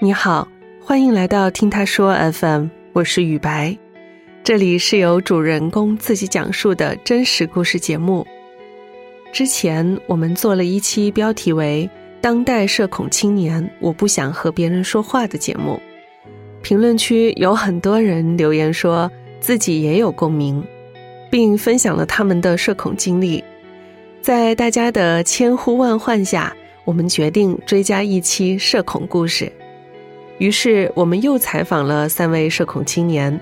[0.00, 0.46] 你好，
[0.82, 3.78] 欢迎来到听他说 FM，我是雨白，
[4.42, 8.26] 这里是由主人公自己讲述的真实故事节目。
[9.32, 11.88] 之前我们做了一期标题为
[12.20, 15.80] 《当代社恐青年，我不想和别人说话》的节目，
[16.62, 20.62] 评论区有很多人留言说自己也有共鸣，
[21.30, 23.42] 并分享了他们的社恐经历。
[24.24, 26.56] 在大家的千呼万唤下，
[26.86, 29.52] 我们决定追加一期社恐故事。
[30.38, 33.38] 于是，我们又采访了三位社恐青年，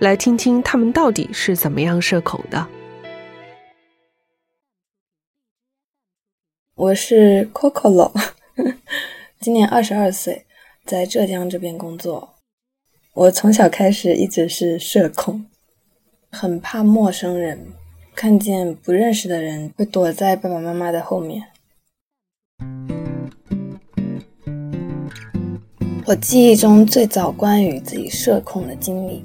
[0.00, 2.66] 来听听他们到底是怎么样社恐的。
[6.74, 8.12] 我是 Coco，
[9.38, 10.46] 今年二十二岁，
[10.84, 12.34] 在浙江这边工作。
[13.12, 15.46] 我从小开始一直是社恐，
[16.32, 17.68] 很怕陌生人，
[18.14, 21.42] 看见不认识的人会躲在爸爸妈妈的后面。
[26.06, 29.24] 我记忆中最早关于自己社恐的经历，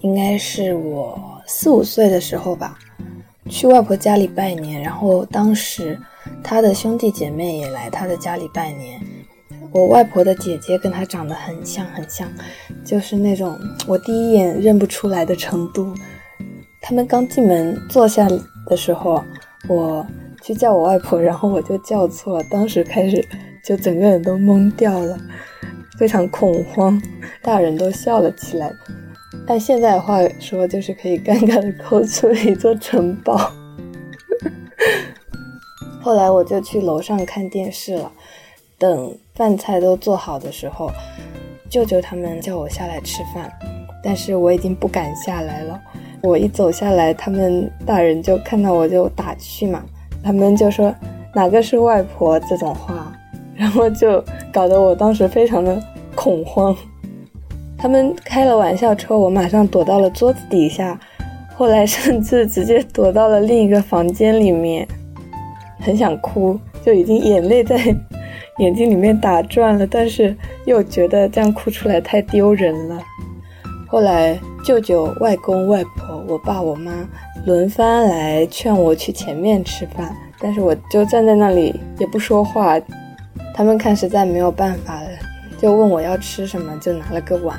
[0.00, 2.78] 应该是我四五岁的时候吧，
[3.48, 5.98] 去外婆家里拜年，然后当时。
[6.44, 9.00] 他的兄弟姐妹也来他的家里拜年，
[9.72, 12.30] 我外婆的姐姐跟他长得很像很像，
[12.84, 15.92] 就是那种我第一眼认不出来的程度。
[16.90, 18.28] 他们刚进门坐下
[18.66, 19.22] 的时候，
[19.68, 20.04] 我
[20.42, 23.24] 去叫我外婆，然后我就叫错，当时开始
[23.64, 25.16] 就整个人都懵掉了，
[26.00, 27.00] 非常恐慌，
[27.42, 28.72] 大人都笑了起来。
[29.46, 33.52] 按现在的话说，就是可以尴尬的抠出一座城堡。
[36.02, 38.10] 后来我就去楼上看电视了。
[38.78, 40.90] 等饭菜都做好的时候，
[41.68, 43.48] 舅舅他们叫我下来吃饭，
[44.02, 45.80] 但是我已经不敢下来了。
[46.22, 49.82] 我一走下来，他们大人就看到我就打趣嘛，
[50.22, 50.94] 他们就说
[51.34, 53.12] 哪个是外婆这种话，
[53.54, 55.82] 然后就搞得我当时非常的
[56.14, 56.76] 恐慌。
[57.78, 61.00] 他们开了玩笑之后，我马上躲到了桌子底下，
[61.56, 64.86] 后来甚至直接躲到了另一个房间里面。
[65.82, 67.78] 很想哭，就已经眼泪在
[68.58, 70.36] 眼睛里面打转了，但是
[70.66, 73.02] 又觉得这样哭出来太丢人了。
[73.88, 76.92] 后来舅舅、外公、外婆、我爸、我妈
[77.44, 82.80] 轮番来劝我去前面吃饭，但是我就站在那里也不说话。
[83.52, 85.08] 他们看实在没有办法了，
[85.58, 87.58] 就问我要吃什么，就拿了个碗，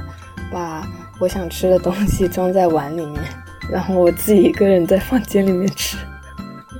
[0.53, 0.87] 把
[1.19, 3.21] 我想吃的东西装在碗里面，
[3.69, 5.97] 然后我自己一个人在房间里面吃。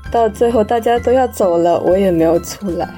[0.10, 2.90] 到最后大家都要走了，我也没有出来。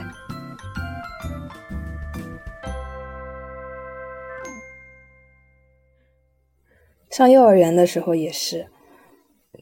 [7.10, 8.66] 上幼儿园的时候也是，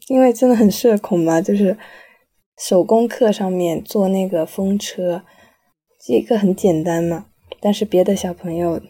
[0.08, 1.78] 因为真的很社恐嘛，就是
[2.58, 5.24] 手工课上面做那个风车，
[6.06, 7.26] 这个很简单嘛，
[7.60, 8.82] 但是别的小朋友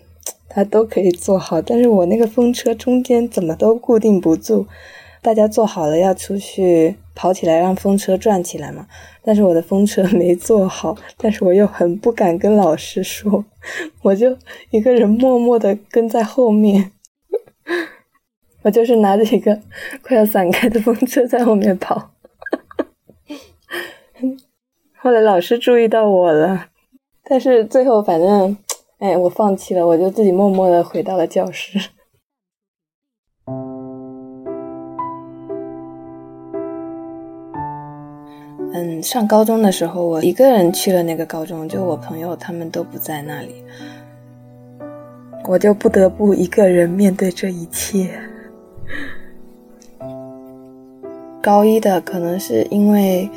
[0.49, 4.65] 他都可以做好，但是我那个风车中间怎么都固定不住。
[5.23, 8.87] 大家做好了要出去跑起来，让风车转起来嘛。
[9.23, 13.45] 但是我的风车没做好，但是我又很不敢跟老师说，
[14.01, 14.35] 我就
[14.71, 16.91] 一个人默默的跟在后面。
[18.63, 19.59] 我就是拿着一个
[20.03, 22.11] 快要散开的风车在后面跑。
[24.97, 26.67] 后来老师注意到我了，
[27.23, 28.55] 但是最后反正，
[28.99, 31.79] 哎，我放弃了，我就自己默默的回到了教室。
[38.73, 43.63] 嗯，上高中的时候，我一个人去了那个高中，就我朋友他们都不在那里，
[45.45, 48.21] 我就不得不一个人面对这一切。
[51.41, 53.29] 高一的可能是因为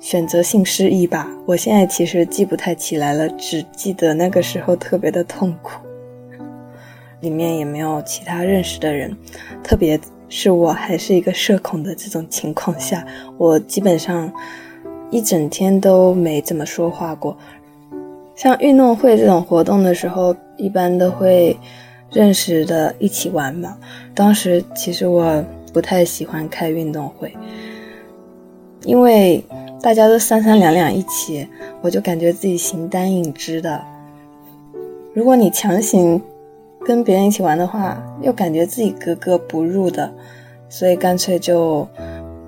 [0.00, 5.80] 选择性失忆吧，我现在其实记不太起来了，只记得那个时候特别的痛苦，
[7.20, 9.16] 里面也没有其他认识的人，
[9.62, 13.06] 特别是我还是一个社恐的这种情况下，
[13.38, 14.32] 我基本上。
[15.10, 17.36] 一整天都没怎么说话过。
[18.34, 21.56] 像运动会这种活动的时候，一般都会
[22.10, 23.76] 认识的一起玩嘛。
[24.14, 27.36] 当时其实我不太喜欢开运动会，
[28.82, 29.44] 因为
[29.82, 31.48] 大家都三三两两一起，
[31.82, 33.84] 我就感觉自己形单影只的。
[35.14, 36.20] 如果你强行
[36.80, 40.12] 跟别人一起玩的话，又感觉自己格格不入的，
[40.68, 41.88] 所以干脆就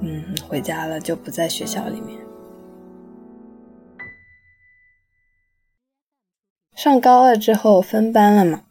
[0.01, 2.19] 嗯回家了，就不在学校里面。
[6.75, 8.63] 上高二之后分班了嘛？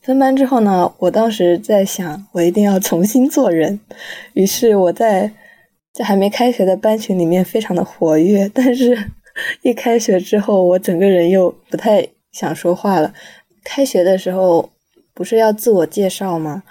[0.00, 3.78] 分班之后呢，我当时在想，我一定要重新做人。
[4.32, 5.32] 于是我在
[5.92, 8.96] 在还没开学的班群里面非常的活跃，但是
[9.62, 13.12] 一开学之后，我整个人又不太想说话了。
[13.64, 14.70] 开学的时候
[15.12, 16.62] 不是要自我介绍吗？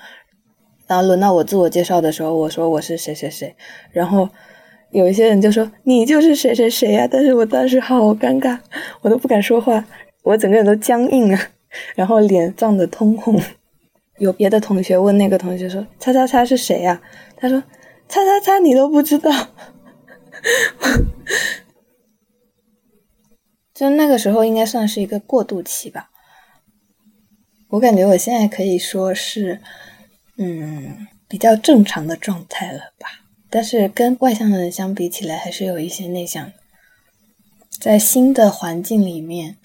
[0.88, 3.53] 然后轮到我自我介绍的时候，我说我是谁谁谁，
[3.91, 4.27] 然后
[4.91, 8.57] 有一些人就说你就是谁谁谁呀，但是我当时好尴尬，
[9.01, 9.85] 我都不敢说话，
[10.24, 11.38] 我整个人都僵硬了，
[11.95, 13.41] 然后脸涨得通红。
[14.19, 17.01] 有别的同学问那个同学说：“叉叉叉是谁呀？”
[17.38, 17.63] 他说
[18.09, 19.31] ：“叉叉叉你都不知道。
[23.75, 26.09] ”就那个时候应该算是一个过渡期吧。
[27.69, 29.62] 我感觉我现在可以说是，
[30.38, 33.07] 嗯，比较正常的状态了吧。
[33.51, 36.51] 但是跟外向的人相比起来，还是有一些内向。
[37.79, 39.57] 在新的环境里面，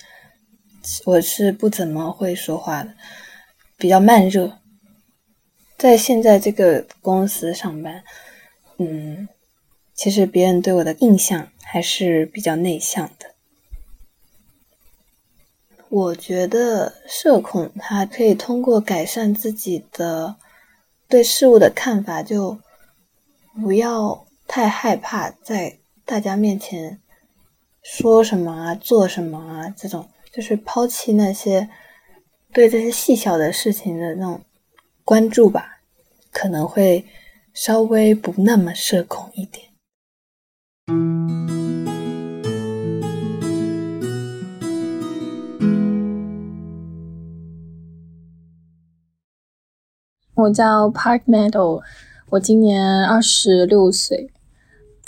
[1.04, 2.94] 我是不怎么会说话的，
[3.76, 4.58] 比较慢热。
[5.76, 8.04] 在现在这个公司上班，
[8.78, 9.28] 嗯，
[9.94, 13.32] 其实别人对我的印象还是比较内向的。
[15.88, 20.36] 我觉得社恐，他可以通过改善自己的
[21.08, 22.58] 对事物的看法，就
[23.54, 27.00] 不要太害怕在大家面前
[27.82, 31.68] 说什么啊、做什么啊，这种就是抛弃那些
[32.54, 34.40] 对这些细小的事情的那种
[35.04, 35.80] 关注吧，
[36.32, 37.04] 可能会
[37.52, 39.66] 稍微不那么社恐一点。
[50.34, 51.82] 我叫 Park Meadow，
[52.30, 54.30] 我今年二十六岁，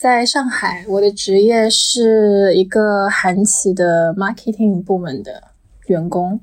[0.04, 0.84] 在上海。
[0.86, 5.42] 我的职业是一个韩企的 marketing 部门的
[5.86, 6.38] 员工。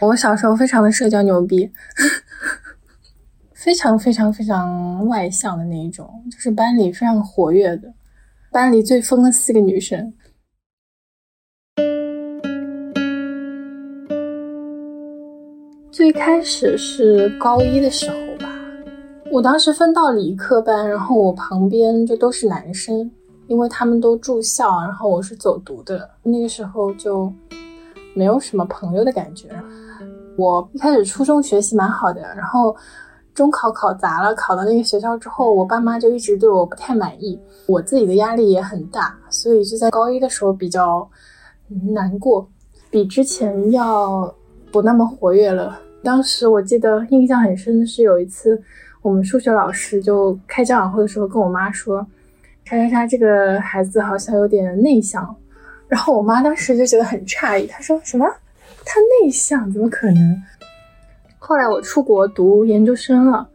[0.00, 1.70] 我小时候非常的社交牛逼，
[3.52, 7.92] 非常非常非常外向的那一种，就是班里非常活跃的，
[8.50, 10.14] 班里最疯的四个女生。
[15.92, 18.16] 最开始是高一的时候，
[19.32, 23.10] 我当时分到理科班，然后我旁边就都是男生，
[23.48, 27.30] 因为他们都住校，然后我是走读的，那个时候就
[28.14, 29.48] 没有什么朋友的感觉。
[30.38, 32.74] 我一开始初中学习蛮好的，然后
[33.34, 41.06] 中考考砸了，考到那个学校之后，我爸妈就一直对我不太满意，我自己的压力也很大，所以就在高一的时候比较
[41.92, 42.48] 难过，
[42.90, 44.32] 比之前要
[44.70, 45.78] 不那么活跃了。
[46.02, 48.62] 当时我记得印象很深的是有一次，
[49.06, 52.04] 我们数学老师就开家长会的时候跟我妈说
[52.66, 55.32] ：“叉叉叉这个孩子好像有点内向。”
[55.86, 58.26] 然后我妈当时就觉得很诧异，她说：“什么？
[58.84, 59.70] 他内向？
[59.70, 60.42] 怎么可能？”
[61.38, 63.48] 后来我出国读研究生了，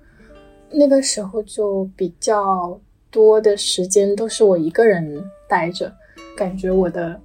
[0.71, 5.93] 那个时候就比较多的时间都是我一个人待着，
[6.37, 7.19] 感觉我的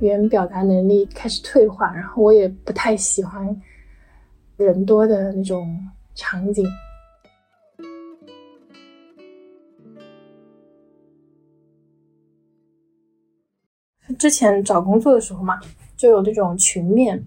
[0.00, 3.58] 语言表达能力开始退化，然后我也不太喜欢。
[4.58, 5.66] 人多的那种
[6.14, 6.68] 场景。
[14.20, 15.58] 之前找工作的时候嘛，
[15.96, 17.26] 就有这种群面，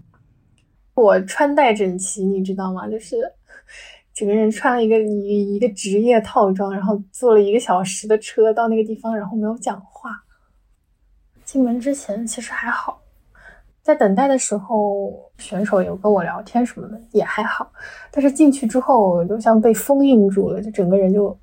[0.94, 2.88] 我穿戴整齐，你知道吗？
[2.88, 3.16] 就是
[4.14, 10.22] 整个人穿了一个一一个职业套装，然后坐了一个小时的车到那个地方，然后没有讲话。
[11.44, 13.02] 进门之前其实还好。
[13.82, 17.72] 在等待的时候，选手有跟我聊天什么的，也还好。
[18.12, 21.36] 但是进去之后，就像被封印住了，就整个人就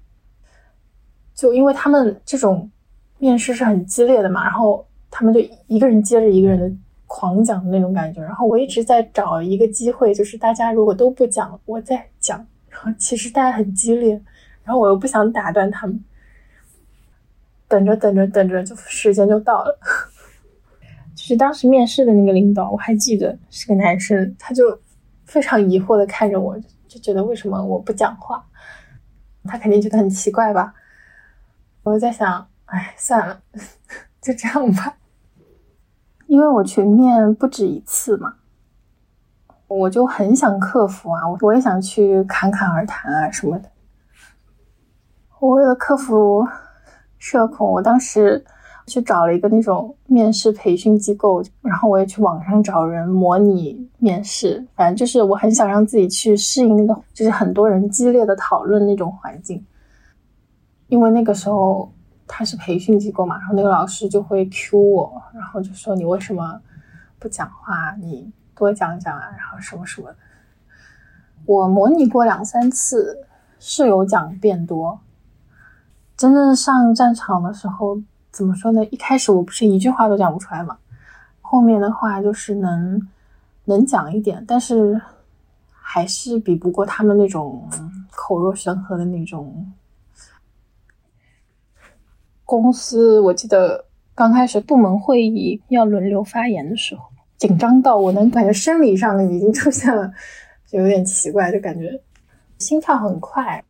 [1.36, 2.72] 就因为他们这种
[3.18, 6.72] 面试是很激烈的嘛，然后他们就一个人接着一个人的
[7.06, 8.24] 狂讲的那种感觉。
[8.24, 12.44] 然后我一直在找一个机会，就是大家如果都不讲，我再讲。
[12.70, 14.14] 然后其实大家很激烈，
[14.64, 16.04] 然后我又不想打断他们。
[17.68, 19.80] 等着等着等着，就时间就到了。
[21.14, 24.80] 就是当时面试的那个领导，我还记得是个男生，他就
[25.26, 28.44] 非常疑惑的看着我，就觉得为什么我不讲话？
[29.44, 30.74] 他肯定觉得很奇怪吧？
[31.84, 33.42] 我就在想，哎，算了，
[34.22, 34.98] 就这样吧。
[36.32, 38.36] 因为我群面不止一次嘛，
[39.68, 43.70] 我就很想克服啊，我我也想去侃侃而谈啊什么的。
[45.40, 46.48] 我为了克服
[47.18, 48.46] 社恐，我当时。
[48.88, 59.64] 去找了一个那种面试培训机构，然后我也去网上找人模拟面试，反正就是我很想让自己去适应那个就是很多人激烈的讨论那种环境，
[60.88, 61.90] 因为那个时候
[62.34, 66.62] 他是培训机构嘛，然后那个老师就会 Q 我，然后就说你为什么
[67.20, 70.16] 不讲话，你多讲讲啊，然后什么什么的。
[71.46, 73.28] 我模拟过两三次，
[73.60, 74.98] 是有讲变多，
[76.16, 78.02] 真正上战场的时候。
[78.32, 78.82] 怎么说呢？
[78.86, 80.78] 一开始我不是一句话都讲不出来嘛，
[81.42, 83.10] 后面的话就是能
[83.66, 85.02] 能讲一点，但是
[85.70, 87.68] 还是比不过他们那种
[88.10, 89.70] 口若悬河的那种。
[92.52, 97.04] 公司我记得刚开始部门会议要轮流发言的时候，
[97.38, 100.12] 紧张到我能感觉生理上已经出现了，
[100.68, 102.02] 就有点奇怪，就感觉
[102.58, 103.64] 心跳很快。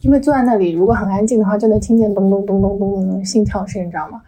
[0.00, 4.20] 因为坐在那里，如果很安静的话，就能听见咚咚咚咚咚的心跳声，你知道吗？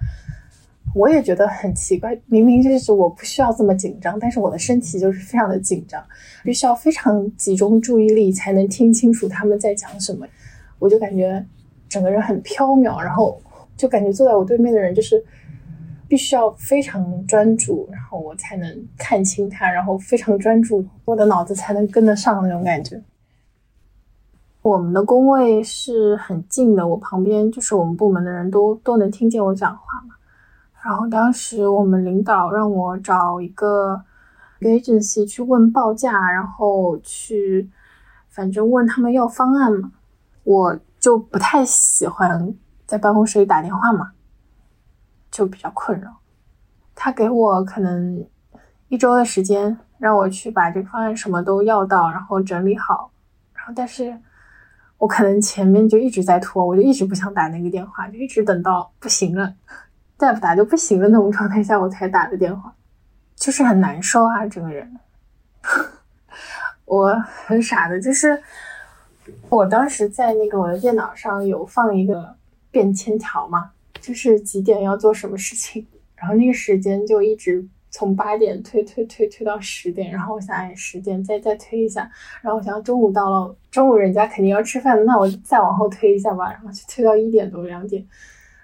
[0.98, 6.04] 我也觉得很奇怪，明明就是我不需要这么紧张，但是我的身体就是非常的紧张，
[6.42, 10.26] 必须要非常集中注意力才能听清楚他们在讲什么。
[10.80, 11.44] 我就感觉
[11.88, 13.40] 整个人很飘渺，然后
[13.76, 15.24] 就感觉坐在我对面的人就是
[16.08, 23.00] 必须要非常专注，然后我才能看清他，然后非常专注，我的脑子才能跟得上那种感觉。
[24.62, 30.16] 我们的工位是很近的，我旁边就是我们部门的人都都能听见我讲话嘛。
[30.82, 34.02] 然后当时我们领导让我找一个
[34.60, 37.70] agency 去问报价，然后去
[38.28, 39.92] 反正问他们要方案嘛。
[40.44, 42.54] 我就不太喜欢
[42.86, 44.12] 在办公室里打电话嘛，
[45.30, 46.16] 就比较困扰。
[46.94, 48.26] 他给我可能
[48.88, 53.10] 一周的时间，让我去把这个方案什么都要到，然后整理好。
[53.52, 54.18] 然后但是。
[55.00, 59.54] 我可能前面就一直在拖，我就一直不想打那个电话，就一直等到不行了，
[60.18, 62.74] 再不打就不行的那种状态下，我才打的电话，
[63.36, 64.98] 就是很难受啊，整个人。
[66.84, 67.14] 我
[67.46, 68.42] 很傻的，就是
[69.48, 72.36] 我当时在那个我的电脑上有放一个
[72.70, 73.70] 便签条嘛，
[74.00, 77.66] 就是几点要做什么事情，然后那个时间就一直。
[77.90, 82.02] 从八点推推推推到十点，然后我想哎十点再再推一下，
[82.42, 88.06] 然后我想中午到了，中午人家肯定要吃饭，那我再往后推一下吧，然后就推到一点多两点，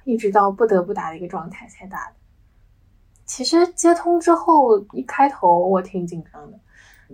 [0.04, 2.14] 一直到不得不打的一个状态才打的。
[3.25, 6.58] 其实接通之后一开头我挺紧张的，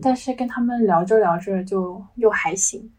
[0.03, 2.93] 但是跟他们聊着聊着就又还行。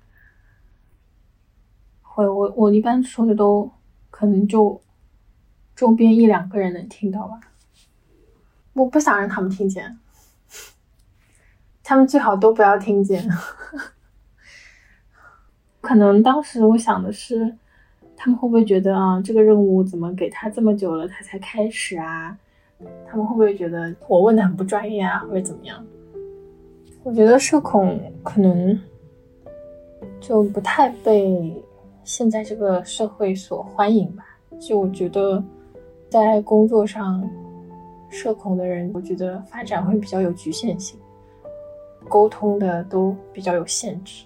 [2.02, 3.70] 会我我一般说的都
[4.10, 4.82] 可能就
[5.76, 7.40] 周边一两个人能听到吧。
[8.74, 10.00] 我不想让他们听见，
[11.84, 13.28] 他们最好都不要听见。
[15.82, 17.58] 可能当时我想的是，
[18.24, 22.38] 他们会不会觉得啊，这个任务怎么给他这么久了，他才开始啊？
[23.08, 25.84] 他们会不会觉得我问的很不专业啊，或者怎么样？
[27.02, 28.80] 我觉得社恐可能
[30.20, 31.52] 就不太被
[32.04, 34.24] 现在这个社会所欢迎吧。
[34.60, 35.44] 就我觉得
[36.08, 37.28] 在工作上。
[38.14, 41.00] 社恐的人，我觉得发展会比较有局限性，
[42.10, 44.26] 沟通的都比较有限制。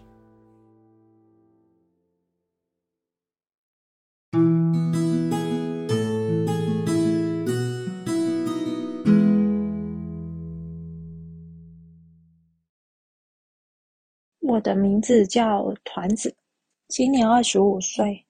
[14.55, 16.33] 我的名字叫团子，
[16.87, 18.25] 今年二十五岁，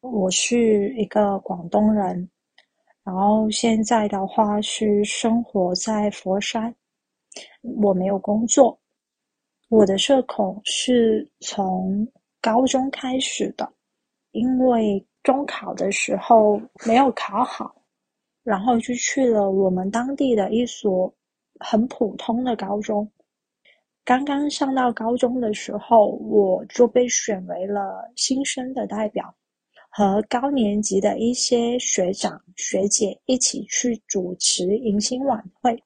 [0.00, 2.26] 我是一个广东人。
[3.04, 6.74] 然后现在的话是生活在佛山，
[7.82, 8.80] 我没有工作。
[9.68, 12.08] 我的社恐是从
[12.40, 13.70] 高中开始的，
[14.30, 17.74] 因为中考的时候没有考好，
[18.42, 21.12] 然后就去了我们当地的一所
[21.60, 23.06] 很普通的高中。
[24.04, 29.34] 刚刚上到高中的时候，我就被选为了新生的代表。
[29.94, 35.78] 和高年级的一些学长学姐一起去主持迎新晚会，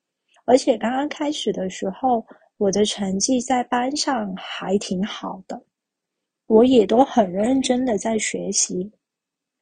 [0.45, 2.25] 而且刚刚开始的时候，
[2.57, 5.61] 我的成绩在班上还挺好的，
[6.47, 8.93] 我也都很认真的在学习，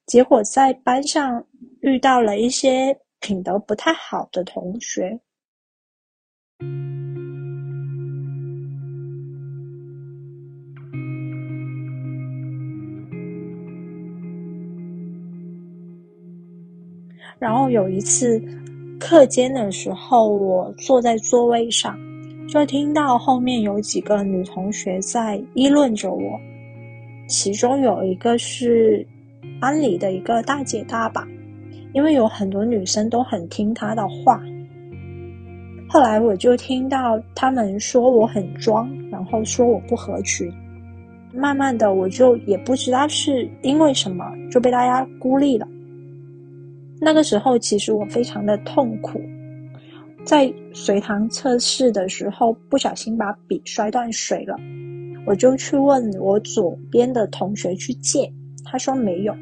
[0.04, 1.42] 结果在班上
[1.80, 5.18] 遇到了一些品德不太好的同学。
[17.44, 18.42] 然后有一次
[18.98, 21.94] 课间的时候，我坐在座位上，
[22.48, 26.40] 就听到后面有几个女同学在议论着我，
[27.28, 29.06] 其中有一个是
[29.60, 31.28] 班里的一个大姐大吧，
[31.92, 34.42] 因为有很多女生都很听她的话。
[35.86, 40.50] 后来我就听到他们说我很装，然后说我不合群，
[41.34, 45.68] 慢慢的我就也不知道是因为什么就被大家孤立了。
[47.04, 49.20] 那个时候，其实我非常的痛苦，
[50.24, 54.56] 在随堂测试的时候，不小心把笔摔断水了，
[55.26, 58.32] 我就去问我左边的同学去借，
[58.64, 59.36] 他说没有。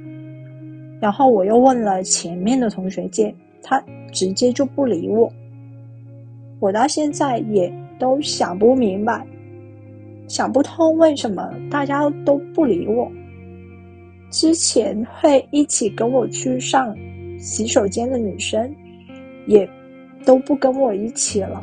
[1.01, 3.81] 然后我又问了前面的同学借，他
[4.13, 5.33] 直接就不理我。
[6.59, 9.25] 我到现在也都想不明白，
[10.27, 13.09] 想不通为什么大家都不理我。
[14.31, 16.97] 之前会一起跟我去上
[17.43, 18.73] 洗手间的女生，
[19.47, 19.69] 也
[20.25, 21.61] 都不跟我一起了。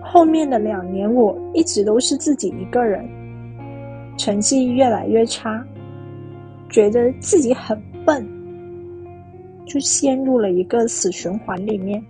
[0.00, 3.04] 后面的两年，我一直都是自己一个人，
[4.16, 5.66] 成绩越来越差，
[6.70, 7.76] 觉得自己很
[8.06, 8.24] 笨，
[9.66, 12.00] 就陷入了一个死循环里面。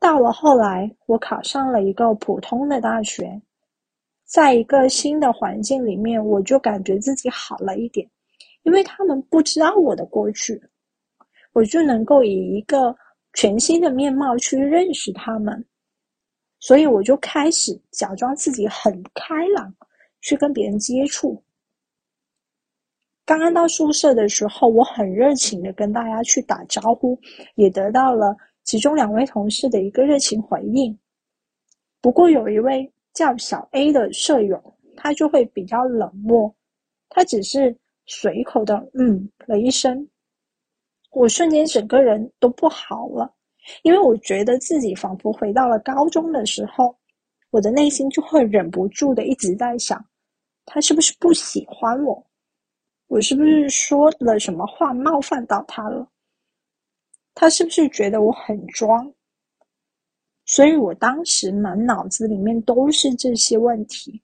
[0.00, 3.40] 到了后来，我考上了一个普通的大学，
[4.24, 8.10] 在一个新的环境里面，我就感觉自己好了一点。
[8.62, 10.60] 因为他们不知道我的过去，
[11.52, 12.96] 我就能够以一个
[13.34, 15.64] 全新的面貌去认识他们，
[16.58, 19.74] 所以我就开始假装自己很开朗，
[20.22, 21.42] 去跟别人接触。
[23.24, 27.18] 刚刚到宿舍的时候，我很热情的跟大家去打招呼，
[27.54, 28.36] 也得到了
[28.70, 30.96] 其中两位同事的一个热情回应。
[32.00, 34.62] 不过有一位叫小 A 的舍友，
[34.96, 36.54] 他就会比较冷漠，
[37.08, 37.76] 他只是。
[38.06, 40.08] 随口的嗯了一声，
[41.12, 43.32] 我瞬间整个人都不好了，
[43.82, 46.92] 因为我觉得自己仿佛回到了高中的时候，
[47.50, 50.04] 我的内心就会忍不住的一直在想，
[50.64, 52.26] 他是不是不喜欢我？
[53.06, 56.08] 我是不是说了什么话冒犯到他了？
[57.40, 59.10] 他是不是觉得我很装？
[60.44, 64.20] 所以我当时满脑子里面都是这些问题，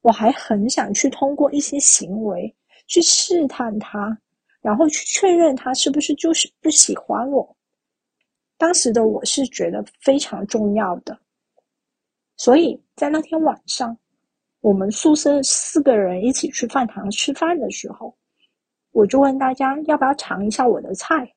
[0.00, 2.56] 我还很想去通过一些行为。
[2.86, 4.18] 去试探他，
[4.62, 7.56] 然后去确认他是不是就是不喜欢我。
[8.56, 11.16] 当时的我是觉得非常重要的，
[12.36, 13.96] 所以在那天晚上，
[14.60, 18.16] 我们宿舍四个人一起去饭堂吃饭的时候，
[18.92, 21.30] 我就问大家要不要尝一下我的菜。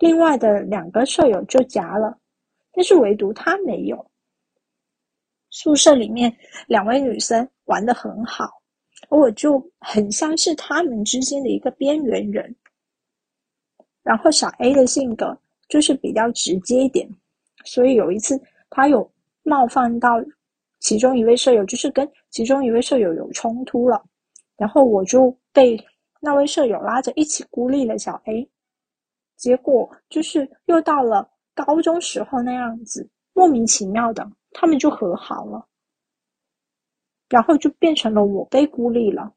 [0.00, 2.18] 另外的两个舍友就夹了，
[2.72, 4.10] 但是唯独他没有。
[5.50, 6.36] 宿舍里面
[6.66, 8.58] 两位女生玩的很好。
[9.08, 12.54] 而我就很像是他们之间的一个边缘人，
[14.02, 15.36] 然后小 A 的性格
[15.68, 17.08] 就是比较直接一点，
[17.64, 19.10] 所以有一次他有
[19.42, 20.22] 冒犯到
[20.80, 24.04] 其中一位舍友，就是跟其中一位舍友有冲突了，
[24.56, 25.82] 然后我就被
[26.20, 28.48] 那位舍友拉着一起孤立了小 A，
[29.40, 35.66] 结果就是又到了高中时候那样子，莫名其妙的他们就和好了。
[37.30, 39.32] 然后就变成了我被孤立了，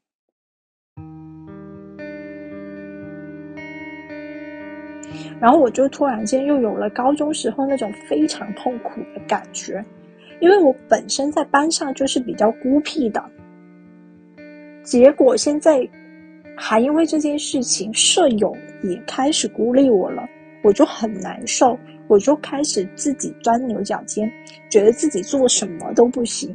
[5.40, 9.82] 然后我就突然间又有了高中时候那种非常痛苦的感觉，
[10.40, 13.24] 因为我本身在班上就是比较孤僻的，
[14.82, 15.88] 结果现在
[16.56, 20.28] 还因为这件事情，舍友也开始孤立我了，
[20.62, 24.30] 我就很难受，我就开始自己钻牛角尖，
[24.70, 26.54] 觉得自己做什么都不行。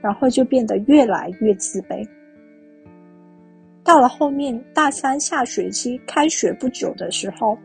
[0.00, 2.08] 然后就变得越来越自卑。
[3.82, 7.58] 到了后面大三下学期开学不久的时候，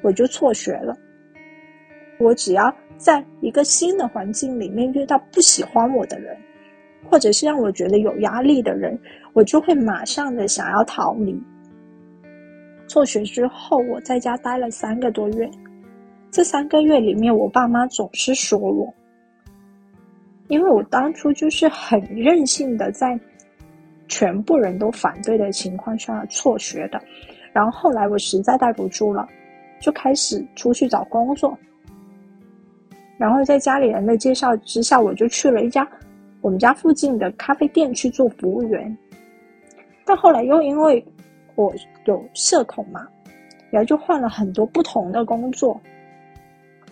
[0.00, 0.96] 我就辍学了。
[2.18, 6.34] 我只要在一个新的环境里面遇到不喜欢我的人，
[7.10, 8.98] 或者是让我觉得有压力的人，
[9.34, 11.38] 我就会马上的想要逃离。
[12.88, 15.50] 辍学之后，我在家待了三个多月。
[16.30, 18.92] 这三个月里面，我爸妈总是说我。
[20.48, 23.18] 因为我当初就是很任性的，在
[24.06, 27.02] 全部人都反对的情况下辍学的，
[27.52, 29.28] 然后后来我实在待不住了，
[29.80, 31.58] 就开始出去找工作，
[33.18, 35.84] 然后在家里人的介绍之下，我就去了一家
[36.40, 38.96] 我们家附近的咖啡店去做服务员，
[40.04, 41.04] 但后来又因为
[41.56, 43.06] 我有社恐嘛，
[43.70, 45.80] 然后就换了很多不同的工作，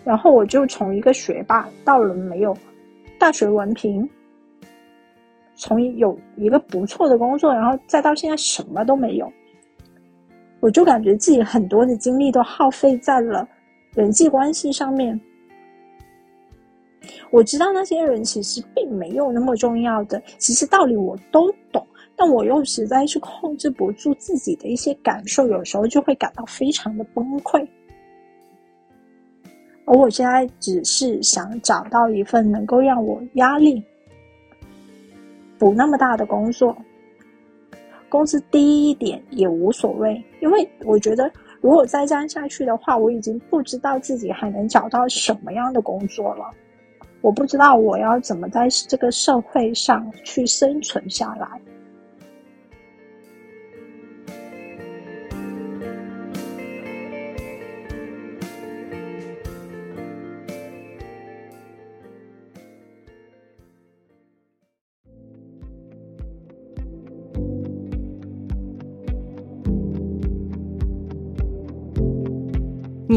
[0.03, 2.55] 然后我就从一个学霸到了没有。
[3.17, 4.07] 大学文凭，
[5.55, 9.31] 从有一个不错的工作，然后再到现在什么都没有，
[10.59, 13.47] 我就感觉自己很多的精力都耗费在了
[13.93, 15.19] 人际关系上面。
[17.31, 27.67] 我知道那些人其实并没有那么重要的，其实道理我都懂，但我又实在是控制不住自己的一些感受，有时候就会感到非常的崩溃。
[29.85, 33.83] 而我现在只是想找到一份能够让我压力
[35.59, 36.75] 不那么大的工作，
[38.09, 46.49] 工资低一点也无所谓，因为我觉得如果再这样下去的话，我已经不知道自己还能找到什么样的工作了。
[47.21, 51.47] 我不知道我要怎么在这个社会上去生存下来。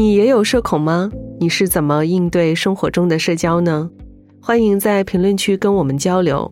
[0.09, 1.11] 你也有社恐吗？
[1.39, 3.87] 你是怎么应对生活中的社交呢？
[4.41, 6.51] 欢迎在评论区跟我们交流。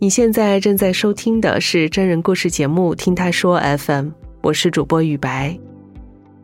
[0.00, 4.06] 你现在正在收听的是真人故事节目《听他说 FM》，
[4.42, 5.56] 我是主播雨白。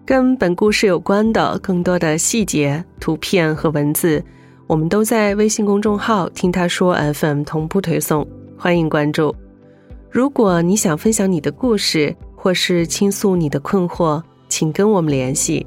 [0.06, 4.22] 跟本故事有关的更多的细节、图片和文字，
[4.68, 8.24] 我们都在微信公众号“听他说 FM” 同步推送，
[8.56, 9.34] 欢迎关注。
[10.08, 15.66] 如果你想分享你的故事，或是倾诉你的困惑，请跟我们联系。